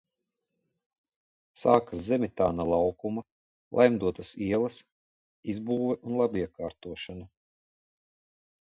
Sākas 1.63 2.07
Zemitāna 2.07 2.65
laukuma, 2.71 3.25
Laimdotas 3.81 4.35
ielas 4.49 4.81
izbūve 5.55 6.01
un 6.07 6.21
labiekārtošana. 6.25 7.35